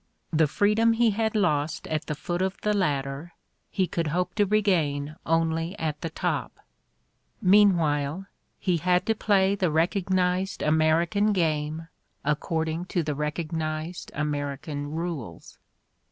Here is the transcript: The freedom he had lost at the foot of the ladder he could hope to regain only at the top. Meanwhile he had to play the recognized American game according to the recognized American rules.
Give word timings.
The 0.33 0.47
freedom 0.47 0.93
he 0.93 1.11
had 1.11 1.35
lost 1.35 1.85
at 1.85 2.07
the 2.07 2.15
foot 2.15 2.41
of 2.41 2.59
the 2.61 2.73
ladder 2.73 3.33
he 3.69 3.85
could 3.85 4.07
hope 4.07 4.33
to 4.33 4.47
regain 4.47 5.15
only 5.27 5.77
at 5.77 6.01
the 6.01 6.09
top. 6.09 6.59
Meanwhile 7.39 8.25
he 8.57 8.77
had 8.77 9.05
to 9.05 9.13
play 9.13 9.53
the 9.53 9.69
recognized 9.69 10.63
American 10.63 11.33
game 11.33 11.87
according 12.25 12.85
to 12.85 13.03
the 13.03 13.13
recognized 13.13 14.11
American 14.15 14.89
rules. 14.89 15.59